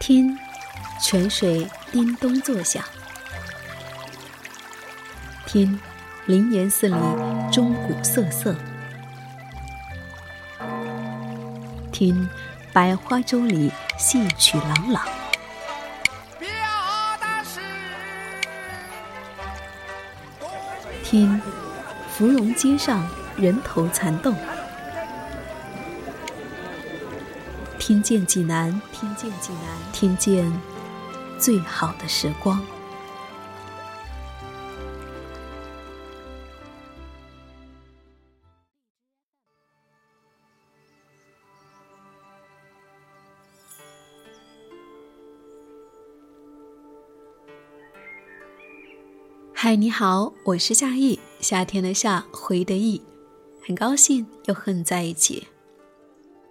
[0.00, 0.34] 听，
[0.98, 2.82] 泉水叮咚作响；
[5.44, 5.78] 听，
[6.24, 6.96] 灵岩寺里
[7.52, 8.54] 钟鼓瑟瑟；
[11.92, 12.26] 听，
[12.72, 15.02] 百花洲里戏曲朗朗；
[21.04, 21.38] 听，
[22.08, 23.06] 芙蓉街上
[23.36, 24.34] 人头攒动。
[27.90, 30.52] 听见济南，听见济南，听见
[31.40, 32.64] 最好的时光。
[49.52, 53.02] 嗨，你好，我是夏意，夏天的夏，回的意，
[53.66, 55.48] 很高兴又和你在一起。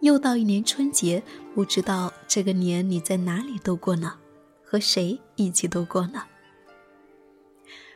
[0.02, 1.22] 又到一年春节，
[1.54, 4.14] 不知道这个年你在哪里度过呢？
[4.64, 6.24] 和谁一起度过呢？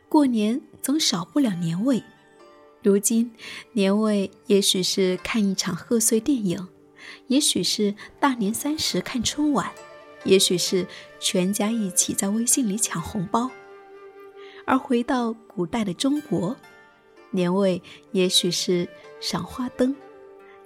[0.10, 2.04] 过年总少不了年味，
[2.82, 3.34] 如今
[3.72, 6.68] 年味也许是看一场贺岁电影，
[7.28, 9.72] 也许是大年三十看春晚，
[10.26, 10.86] 也许是
[11.20, 13.50] 全家一起在微信里抢红包。
[14.66, 16.56] 而回到古代的中国，
[17.32, 18.88] 年味也许是
[19.22, 19.95] 赏花灯。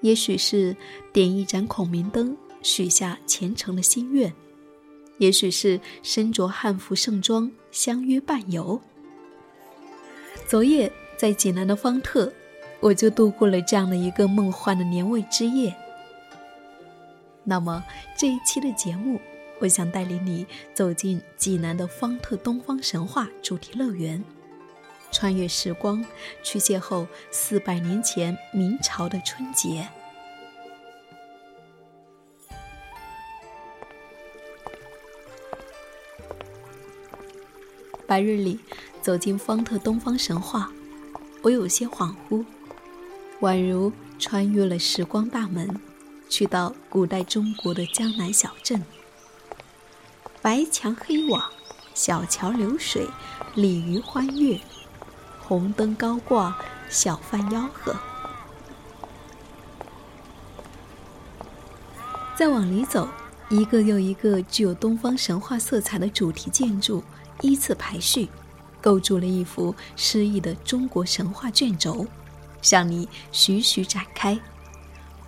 [0.02, 0.76] 也许是
[1.12, 4.31] 点一盏孔明灯，许下虔诚的心愿；
[5.17, 8.80] 也许是身着汉服盛装，相约伴游。
[10.48, 12.31] 昨夜在济南的方特，
[12.80, 15.76] 我就度过了这样的一个梦幻的年味之夜。
[17.44, 17.84] 那么
[18.17, 19.20] 这一期的节目，
[19.59, 24.23] 我想带领你走进济南的方特东方神话主题乐园。
[25.12, 26.06] 穿越时光，
[26.44, 29.88] 去邂逅四百年前明朝的春节。
[38.06, 38.60] 白日里
[39.02, 40.72] 走进方特东方神话，
[41.42, 42.46] 我有些恍惚，
[43.42, 45.80] 宛如穿越了时光大门，
[46.30, 48.82] 去到古代中国的江南小镇。
[50.42, 51.52] 白墙黑瓦，
[51.94, 53.06] 小桥流水，
[53.56, 54.58] 鲤鱼欢跃。
[55.48, 56.60] 红灯高挂，
[56.90, 57.96] 小贩吆喝。
[62.36, 63.08] 再往里走，
[63.48, 67.02] 一个又一个具有东方神话色彩的主题建筑
[67.40, 68.28] 依次排序，
[68.82, 72.06] 构筑了一幅诗意的中国神话卷轴，
[72.62, 74.38] 向你徐徐展开：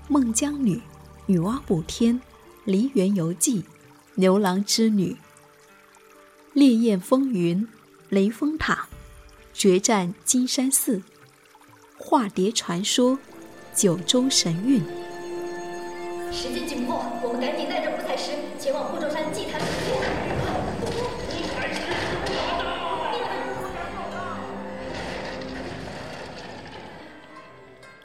[0.10, 0.82] 孟姜女、
[1.28, 2.20] 女娲补天、
[2.66, 3.64] 梨园游记、
[4.16, 5.16] 牛郎织女、
[6.52, 7.66] 烈焰风云、
[8.10, 8.90] 雷峰塔。
[9.60, 11.02] 决战金山寺，
[11.98, 13.20] 化蝶传说，
[13.76, 14.82] 九州神韵。
[16.32, 19.60] 时间紧迫，我们赶紧带着五彩石前往护州山祭坛。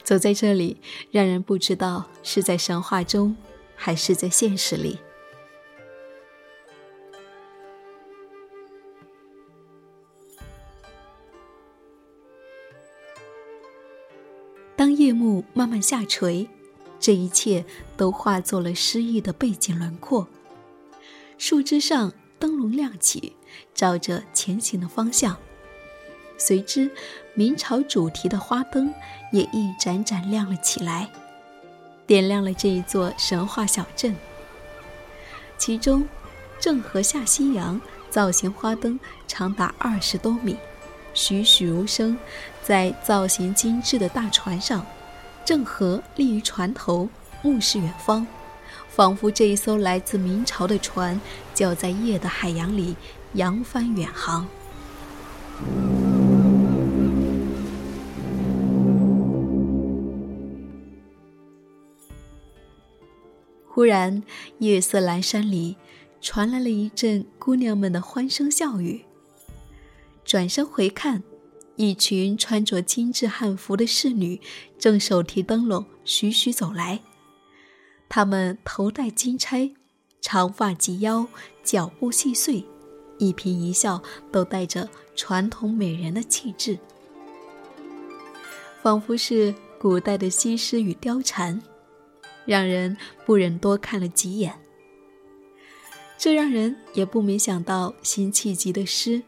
[0.02, 0.78] 走在这里，
[1.12, 3.36] 让人不知道是在神话中，
[3.76, 4.98] 还是在现实里。
[14.84, 16.46] 当夜幕慢慢下垂，
[17.00, 17.64] 这一切
[17.96, 20.28] 都化作了诗意的背景轮廓。
[21.38, 23.34] 树枝上灯笼亮起，
[23.72, 25.38] 照着前行的方向。
[26.36, 26.90] 随之，
[27.32, 28.92] 明朝主题的花灯
[29.32, 31.10] 也一盏盏亮了起来，
[32.06, 34.14] 点亮了这一座神话小镇。
[35.56, 36.06] 其中，
[36.60, 37.80] 郑和下西洋
[38.10, 40.54] 造型花灯长达二十多米。
[41.14, 42.18] 栩栩如生，
[42.60, 44.84] 在造型精致的大船上，
[45.44, 47.08] 郑和立于船头，
[47.40, 48.26] 目视远方，
[48.88, 51.18] 仿佛这一艘来自明朝的船
[51.54, 52.96] 就要在夜的海洋里
[53.34, 54.46] 扬帆远航。
[63.68, 64.22] 忽然，
[64.58, 65.76] 夜色阑珊里
[66.20, 69.04] 传来了一阵姑娘们的欢声笑语。
[70.24, 71.22] 转身回看，
[71.76, 74.40] 一群穿着精致汉服的侍女
[74.78, 77.00] 正手提灯笼徐徐走来。
[78.08, 79.74] 她们头戴金钗，
[80.20, 81.26] 长发及腰，
[81.62, 82.64] 脚步细碎，
[83.18, 86.78] 一颦一笑都带着传统美人的气质，
[88.82, 91.60] 仿佛是古代的西施与貂蝉，
[92.46, 94.58] 让人不忍多看了几眼。
[96.16, 99.22] 这让人也不免想到辛弃疾的诗。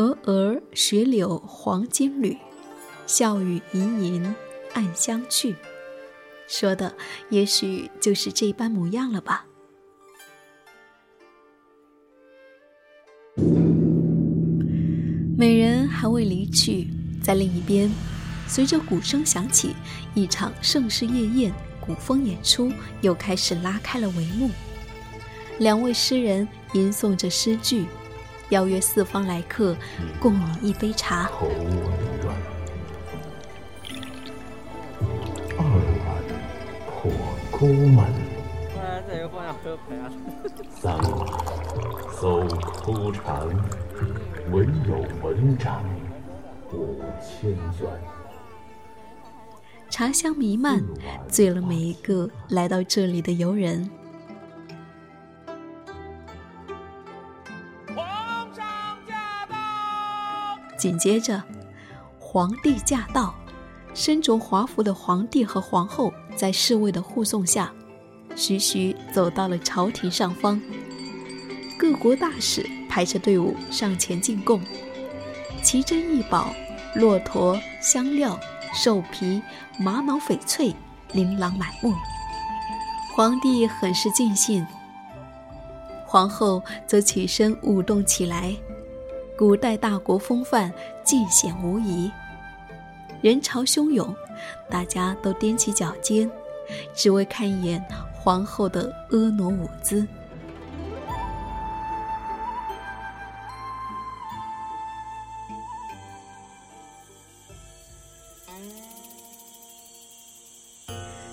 [0.00, 2.34] 鹅儿雪柳黄金缕，
[3.06, 4.34] 笑语盈盈
[4.72, 5.54] 暗香去，
[6.48, 6.94] 说的
[7.28, 9.44] 也许就是这般模样了吧。
[15.36, 16.88] 美人还未离去，
[17.22, 17.92] 在另一边，
[18.46, 19.76] 随着鼓声响起，
[20.14, 24.48] 一场盛世夜宴，古风演出又开始拉开了帷幕，
[25.58, 27.84] 两位诗人吟诵着诗句。
[28.50, 29.76] 邀约四方来客
[30.20, 31.30] 共饮一杯茶。
[35.56, 35.64] 二
[36.04, 36.08] 碗
[36.86, 37.10] 破
[37.50, 38.06] 孤门，
[40.80, 41.04] 三碗
[42.12, 42.46] 搜
[42.82, 43.48] 枯肠，
[44.50, 45.84] 唯有文章
[46.72, 47.88] 五千卷。
[49.88, 50.82] 茶香弥漫，
[51.28, 53.90] 醉了每一个来到这里的游人。
[60.80, 61.42] 紧接着，
[62.18, 63.34] 皇帝驾到，
[63.92, 67.70] 身着华服的皇帝和皇后在侍卫的护送下，
[68.34, 70.58] 徐徐走到了朝廷上方。
[71.78, 74.58] 各国大使排着队伍上前进贡，
[75.62, 76.50] 奇珍异宝、
[76.94, 78.40] 骆驼、香料、
[78.72, 79.42] 兽皮、
[79.78, 80.74] 玛瑙、翡翠，
[81.12, 81.92] 琳琅满目。
[83.14, 84.66] 皇帝很是尽兴，
[86.06, 88.56] 皇后则起身舞动起来。
[89.40, 90.70] 古代大国风范
[91.02, 92.12] 尽显无疑，
[93.22, 94.14] 人潮汹涌，
[94.68, 96.30] 大家都踮起脚尖，
[96.94, 97.82] 只为看一眼
[98.12, 100.06] 皇后的婀娜舞姿。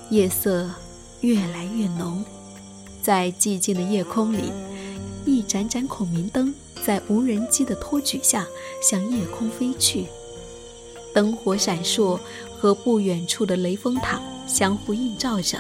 [0.10, 0.72] 夜色
[1.20, 2.24] 越来越浓，
[3.02, 4.54] 在寂静的夜空里，
[5.26, 6.56] 一盏盏孔明灯。
[6.88, 8.48] 在无人机的托举下，
[8.82, 10.06] 向夜空飞去，
[11.14, 12.18] 灯火闪烁，
[12.58, 15.60] 和不远处的雷峰塔相互映照着，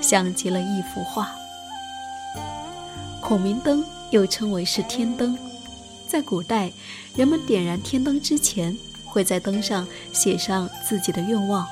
[0.00, 1.32] 像极了一幅画。
[3.20, 5.36] 孔明灯又称为是天灯，
[6.06, 6.72] 在古代，
[7.16, 11.66] 人们点燃天灯之前，会在灯上写上自己的愿望，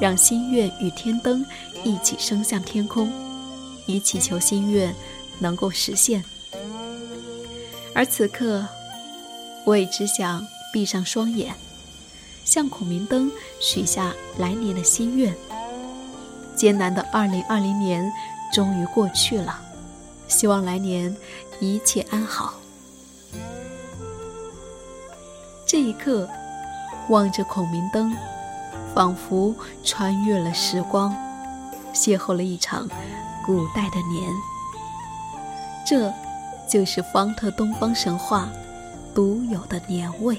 [0.00, 1.44] 让心愿与天灯
[1.82, 3.12] 一起升向天空，
[3.84, 4.94] 以祈求心愿
[5.38, 6.24] 能够实现。
[7.94, 8.66] 而此刻，
[9.64, 11.54] 我也只想闭上双眼，
[12.44, 13.30] 向孔明灯
[13.60, 15.32] 许下来年的心愿。
[16.56, 18.12] 艰难的二零二零年
[18.52, 19.60] 终于过去了，
[20.26, 21.16] 希望来年
[21.60, 22.54] 一切安好。
[25.64, 26.28] 这一刻，
[27.08, 28.12] 望着孔明灯，
[28.92, 29.54] 仿佛
[29.84, 31.16] 穿越了时光，
[31.94, 32.88] 邂逅了一场
[33.46, 34.28] 古代的年。
[35.86, 36.12] 这。
[36.68, 38.48] 就是方特东方神话
[39.14, 40.38] 独有的年味。